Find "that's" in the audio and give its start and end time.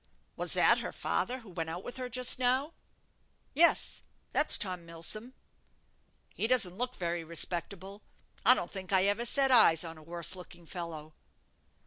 4.31-4.57